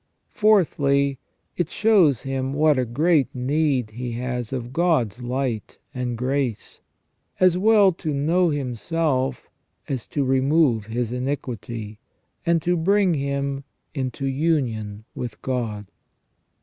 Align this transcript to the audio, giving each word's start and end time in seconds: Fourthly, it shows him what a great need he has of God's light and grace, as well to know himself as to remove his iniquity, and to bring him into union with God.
Fourthly, 0.31 1.19
it 1.57 1.69
shows 1.69 2.23
him 2.23 2.53
what 2.53 2.75
a 2.79 2.85
great 2.85 3.27
need 3.35 3.91
he 3.91 4.13
has 4.13 4.51
of 4.51 4.73
God's 4.73 5.21
light 5.21 5.77
and 5.93 6.17
grace, 6.17 6.79
as 7.39 7.55
well 7.55 7.91
to 7.91 8.11
know 8.11 8.49
himself 8.49 9.47
as 9.87 10.07
to 10.07 10.23
remove 10.23 10.85
his 10.87 11.11
iniquity, 11.11 11.99
and 12.47 12.63
to 12.63 12.75
bring 12.75 13.13
him 13.13 13.63
into 13.93 14.25
union 14.25 15.05
with 15.13 15.39
God. 15.43 15.85